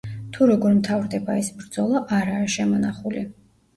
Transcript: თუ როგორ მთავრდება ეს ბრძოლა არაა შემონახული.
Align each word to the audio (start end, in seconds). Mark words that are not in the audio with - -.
თუ 0.35 0.45
როგორ 0.51 0.71
მთავრდება 0.77 1.37
ეს 1.43 1.51
ბრძოლა 1.59 2.03
არაა 2.21 2.49
შემონახული. 2.55 3.27